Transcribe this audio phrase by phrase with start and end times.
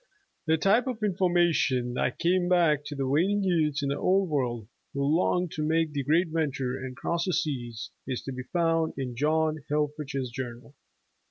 [0.47, 4.67] THE type of information that came back to the waiting youths in the old world,
[4.95, 8.95] who longed to make the great venture and cross the seas, is to be found
[8.97, 10.73] in John Helff rich's journal.